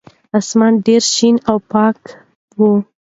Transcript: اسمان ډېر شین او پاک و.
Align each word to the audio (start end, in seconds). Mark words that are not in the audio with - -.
اسمان 0.39 0.73
ډېر 0.85 1.01
شین 1.13 1.35
او 1.49 1.57
پاک 1.71 1.97
و. 2.57 2.61